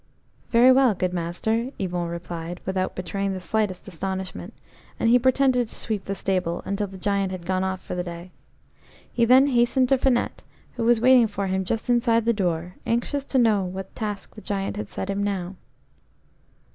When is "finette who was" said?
9.99-10.99